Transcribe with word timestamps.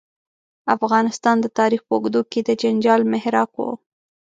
افغانستان 0.75 1.35
د 1.41 1.45
تاریخ 1.59 1.81
په 1.85 1.93
اوږدو 1.95 2.21
کې 2.31 2.39
د 2.43 2.49
جنجال 2.61 3.01
محراق 3.11 3.51
و. 3.57 3.61